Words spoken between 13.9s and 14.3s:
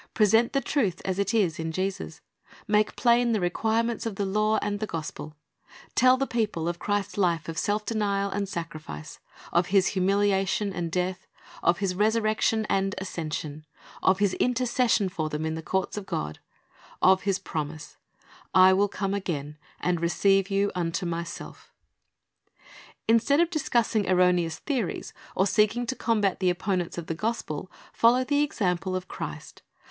of